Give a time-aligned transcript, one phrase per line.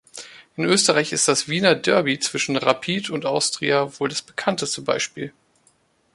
[0.55, 5.31] In Österreich ist das "Wiener Derby" zwischen Rapid und Austria wohl das bekannteste Beispiel.